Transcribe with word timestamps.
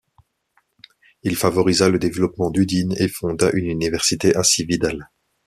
Il 1.21 1.35
favorisa 1.35 1.87
le 1.89 1.99
développement 1.99 2.49
d’Udine 2.49 2.95
et 2.97 3.07
fonda 3.07 3.51
une 3.53 3.67
Université 3.67 4.35
à 4.35 4.41
Cividale. 4.41 5.11